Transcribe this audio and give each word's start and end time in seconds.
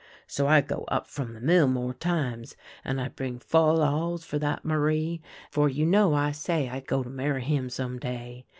So 0.25 0.47
I 0.47 0.61
go 0.61 0.83
up 0.87 1.05
from 1.05 1.35
the 1.35 1.39
mill 1.39 1.67
more 1.67 1.93
times, 1.93 2.55
and 2.83 2.99
I 2.99 3.07
bring 3.07 3.37
fol 3.37 3.77
lols 3.77 4.25
for 4.25 4.39
that 4.39 4.65
Marie, 4.65 5.21
for 5.51 5.69
you 5.69 5.85
know 5.85 6.15
I 6.15 6.31
said 6.31 6.69
I 6.69 6.79
go 6.79 7.03
to 7.03 7.09
marry 7.11 7.43
him 7.43 7.69
some 7.69 7.99
day. 7.99 8.47